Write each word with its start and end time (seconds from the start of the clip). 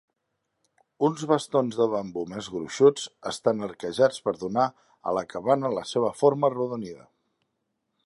Uns 1.09 1.25
bastons 1.31 1.77
de 1.81 1.87
bambú 1.91 2.23
més 2.31 2.49
gruixuts 2.55 3.05
estan 3.33 3.63
arquejats 3.69 4.25
per 4.27 4.35
donar 4.47 4.67
a 5.13 5.17
la 5.19 5.29
cabana 5.37 5.75
la 5.79 5.89
seva 5.95 6.15
forma 6.25 6.53
arrodonida. 6.55 7.11